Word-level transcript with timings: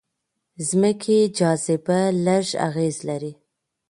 ځمکې 0.67 1.17
جاذبه 1.37 1.99
لږ 2.25 2.47
اغېز 2.67 2.95
لري. 3.09 3.33